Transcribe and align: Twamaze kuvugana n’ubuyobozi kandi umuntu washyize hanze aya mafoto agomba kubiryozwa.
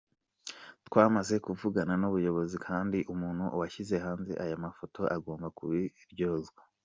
Twamaze 0.87 1.35
kuvugana 1.45 1.93
n’ubuyobozi 2.01 2.55
kandi 2.67 2.97
umuntu 3.13 3.43
washyize 3.59 3.95
hanze 4.05 4.31
aya 4.43 4.57
mafoto 4.65 5.01
agomba 5.15 5.47
kubiryozwa. 5.57 6.61